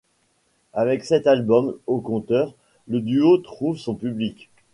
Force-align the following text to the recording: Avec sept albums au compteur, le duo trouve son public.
Avec 0.73 1.03
sept 1.05 1.27
albums 1.27 1.75
au 1.85 1.99
compteur, 1.99 2.55
le 2.87 3.01
duo 3.01 3.37
trouve 3.37 3.77
son 3.77 3.93
public. 3.93 4.49